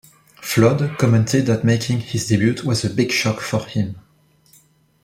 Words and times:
Flood 0.41 0.97
commented 0.97 1.45
that 1.45 1.63
making 1.63 1.99
his 1.99 2.25
debut 2.25 2.55
was 2.65 2.83
a 2.83 2.89
"big 2.89 3.11
shock" 3.11 3.39
for 3.39 3.65
him. 3.67 3.97